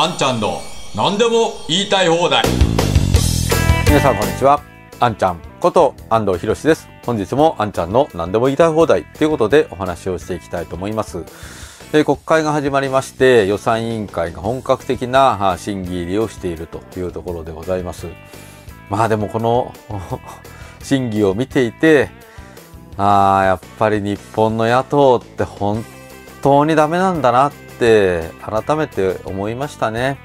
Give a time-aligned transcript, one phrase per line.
[0.00, 0.62] あんちゃんの
[0.94, 2.44] 何でも言いたい放題。
[3.84, 4.62] 皆さんこんにちは。
[5.00, 6.88] あんちゃんこと安藤博です。
[7.04, 9.02] 本日もあんちゃんの何でも言いたい放題。
[9.06, 11.24] ということでお話をしていきたいと思います。
[11.90, 18.06] で国会が始まりまして予算委員会が本格的な審議入りをしているというところでございます。
[18.90, 19.74] まあでもこの
[20.80, 22.08] 審議を見ていて
[22.96, 25.84] ああやっぱり日本の野党って本
[26.40, 30.18] 当にダメなんだなって改めて思いましたね。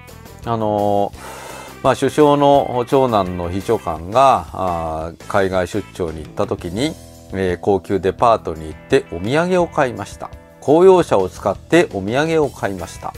[0.45, 1.11] あの
[1.83, 6.93] まあ、首相の長男の秘書官が海外出張に行った時に、
[7.33, 10.29] えー、高級デパートに行ってお土産を買いました。
[10.61, 13.13] 公用車を使ってお土産を買いました。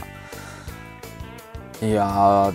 [1.80, 2.52] いや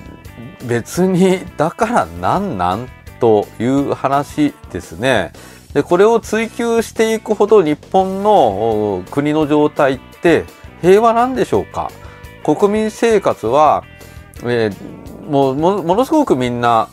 [0.68, 2.90] 別にだからなんなん
[3.22, 5.32] という話ですね。
[5.74, 10.44] でこれを追求していくほど日本の国の状態って
[10.82, 11.92] 平和なんでしょうか？
[12.44, 13.84] 国民生活は、
[14.44, 16.90] えー、もうものすごくみんな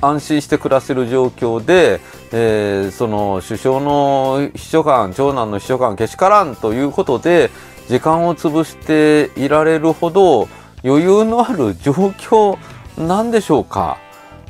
[0.00, 2.00] 安心して暮らせる状況で、
[2.32, 7.50] えー、その首相の秘書官長男の秘書官けしからんということで
[7.88, 10.48] 時間を潰していられるほど
[10.82, 12.58] 余裕のある状況
[12.98, 13.98] なんでしょうか？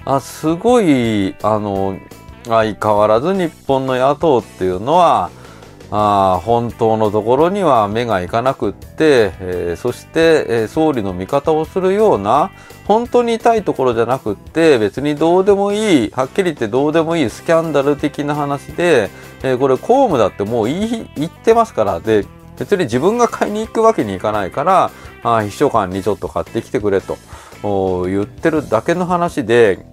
[0.05, 1.99] あすごいあの
[2.47, 5.31] 相変わらず日本の野党っていうのは
[5.91, 12.51] あ本当のところには目がいかなくって、えー、そして、えー、総理の味方をするような
[12.87, 19.09] 本当に痛いところじゃなくって別にどうでもいいはっきり言ってどうでもいいスキャンダル的な話で、
[19.43, 22.27] えー、これ公務だってもう言い言ってますからで
[22.59, 24.91] 別に自分が買いに行くわけにいかないから
[25.23, 27.17] あ秘書官にちょっと買ってきてくれと
[27.63, 29.87] 言ってるだけの話で、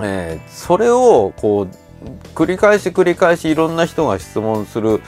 [0.00, 1.83] えー、それをこう
[2.34, 5.00] 繰り返し繰り返しいろんな人が質問する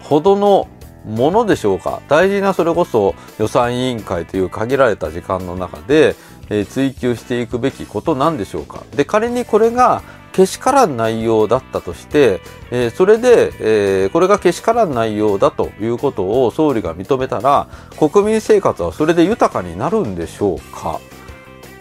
[0.00, 0.68] ほどの
[1.04, 2.00] ものでしょうか。
[2.08, 6.16] 大事なそれこそ予算委員会という限られた時間の中で、
[6.48, 8.82] えー、追求していくべきことなんでしょうか。
[8.96, 12.40] で仮にこれがけしからん内容だったとして、
[12.72, 21.00] えー、それで、えー、これがけしからん内容だということを総理が認めたら国民生活はそれで豊かになるんでしょうか。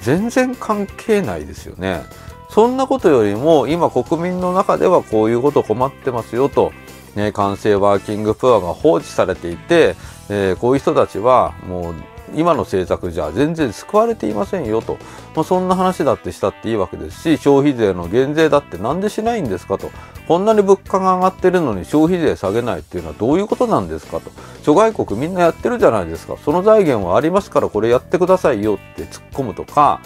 [0.02, 2.04] 全然関係ないですよね。
[2.54, 6.72] そんなことよりも今国民の中ではこういうこと困ってますよと、
[7.16, 9.96] ね、完成ワーキングプアが放置されていて、
[10.30, 11.96] えー、こういう人たちはもう
[12.36, 14.98] 今の政策じゃ全然救われていませんよと、
[15.36, 19.90] まあ、そんな話だってしたっていいわけですし消費税の減税だってなんでしないんですかと。
[20.28, 24.32] こんなに物価が上がってるのに消費税下げないっていうのはどういうことなんですかと。
[24.64, 26.38] 諸外国みんなやってるじゃないですか。
[26.38, 30.02] その財源はありますからこれやってくださいよって突っ込むとか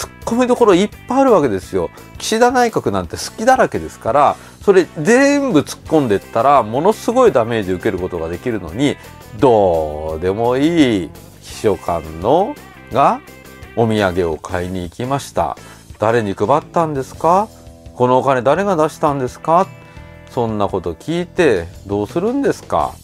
[0.00, 1.90] 突っ込みどころいっぱいあるわけですよ。
[2.16, 8.96] 岸田内閣なんて好きだらけですから、それ全部突っ込んでったら、ものすごいダメージ受けることができるのに、
[9.38, 11.10] どうでもいい
[11.42, 12.54] 秘書官の
[12.92, 13.20] が
[13.76, 15.58] お土産を買いに行きました。
[15.98, 17.48] 誰に配ったんですか？
[17.94, 19.66] このお金誰が出したんですか？
[20.30, 22.94] そんなこと聞いてどうするんですか？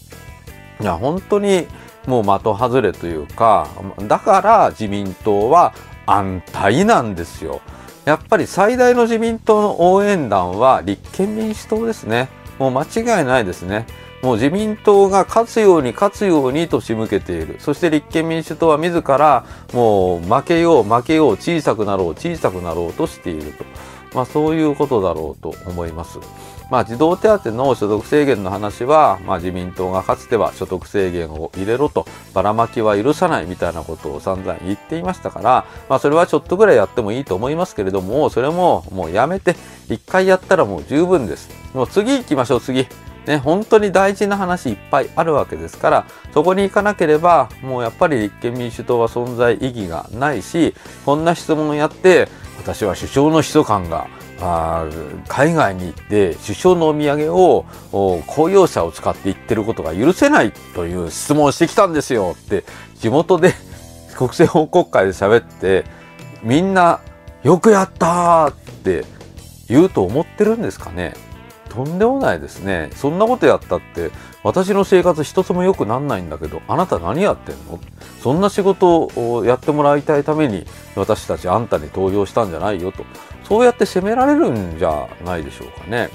[0.81, 1.67] いや、本当に
[2.07, 3.69] もう的外れというか、
[4.09, 5.75] だから自民党は
[6.07, 7.61] 安泰なんですよ。
[8.05, 12.29] やっぱり最大の自民党の応援団は立憲民主党ですね。
[12.59, 13.87] もう間違いないですね。
[14.23, 17.57] もう自民党が勝つように勝つようにと仕向けている。
[17.59, 23.65] そして立憲民主党は自らもう負けよう負けよう小さくなろう小さくなろうとしていると。
[24.15, 26.19] まあそういうことだろうと思います。
[26.71, 39.55] まあ、児童手当の所得制限の話は、まあ、自民党がかつては所得制限を入れろとばらまきは許さないみたいなことを散々言っていましたから、まあ、それはちょっとぐらいやってもいいと思いますけれどもそれももうやめて
[39.89, 41.49] 一回やったらもう十分です。
[41.75, 42.87] もう次行きましょう次。
[43.27, 50.75] ね、本当に大事な話いっぱいあるわけですからそこに行かなければもうやっぱり立憲民主党は存在意義がないし
[51.05, 54.07] こんな質問をやって私は首相の秘書官が
[54.41, 54.87] あ
[55.29, 57.65] 海外に行って首相のお土産を
[58.27, 62.65] 公用車を使って行ってることが許せないという質問をしてきたんですよって
[62.99, 63.55] 地元で
[64.17, 65.85] 国政報告会で喋って
[66.43, 67.01] みんな
[67.43, 69.05] よくやったって
[69.69, 71.15] 言うと思ってるんですかね？
[71.77, 72.89] とんでもないですね。
[72.95, 74.11] そんなことやったって
[74.43, 77.79] 私の生活一つも良くなんないんだけどあなた何やってんの？
[78.23, 80.65] そんな仕事をやってもらいたいために
[80.95, 83.05] 私たちあんたに投票したんじゃないよと。
[83.45, 86.09] そうやって責められるんじゃないでしょうかね。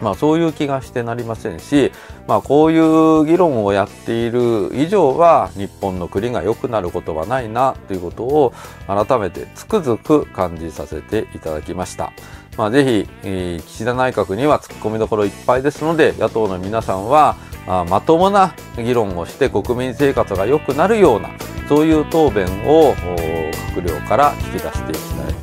[0.00, 1.92] まあそういう気がしてなりませんし、
[2.26, 8.52] まあこういう議論をやっている以上は日本の国が良くなることはないなということを
[8.86, 12.12] 改めてつくづく感じさせていただきました。
[12.56, 21.30] まあぜひ、えー、岸田内閣には突っ込みどころいっぱいですので野党の皆さんはあまともな議論をして国民生活が良くなるような
[21.68, 25.34] そういう答弁を閣僚から引き出していきたい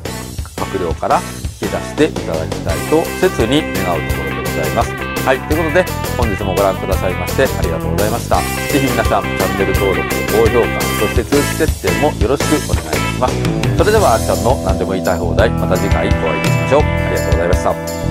[0.66, 1.20] 閣僚から
[1.60, 4.90] 引き出していただきたいと切に願うところですございます。
[5.24, 5.84] はいということで
[6.18, 8.36] 本日もご覧くださいましてありがとうございました。
[8.70, 13.34] 是非皆さんチャンネル登録高評価そして通知設定もよろしくお願いいたします。
[13.78, 16.82] それではあっちゃんの何でも言いたい放題また次回お会いしましょう。
[16.82, 18.03] ありがとうございました。